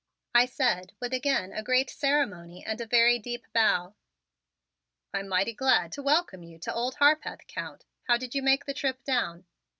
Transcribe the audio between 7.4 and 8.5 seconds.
Count. How did you